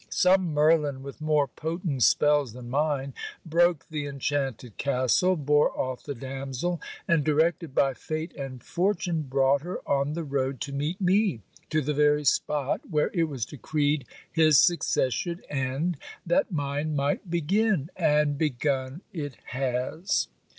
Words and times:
Some 0.09 0.51
Merlin, 0.55 1.03
with 1.03 1.21
more 1.21 1.47
potent 1.47 2.01
spells 2.01 2.53
than 2.53 2.71
mine, 2.71 3.13
broke 3.45 3.85
the 3.91 4.07
enchanted 4.07 4.77
castle, 4.77 5.35
bore 5.35 5.77
off 5.79 6.01
the 6.01 6.15
damsel, 6.15 6.81
and, 7.07 7.23
directed 7.23 7.75
by 7.75 7.93
fate 7.93 8.33
and 8.33 8.63
fortune, 8.63 9.21
brought 9.21 9.61
her 9.61 9.79
on 9.87 10.13
the 10.13 10.23
road, 10.23 10.59
to 10.61 10.73
meet 10.73 10.99
me, 10.99 11.41
to 11.69 11.81
the 11.81 11.93
very 11.93 12.23
spot 12.23 12.81
where 12.89 13.11
it 13.13 13.25
was 13.25 13.45
decreed 13.45 14.07
his 14.31 14.57
success 14.57 15.13
should 15.13 15.45
end, 15.51 15.97
that 16.25 16.51
mine 16.51 16.95
might 16.95 17.29
begin. 17.29 17.91
And 17.95 18.39
begun 18.39 19.01
it 19.13 19.35
has. 19.51 20.29